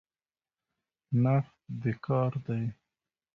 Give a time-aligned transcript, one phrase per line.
[1.23, 2.63] نفت د کار دی.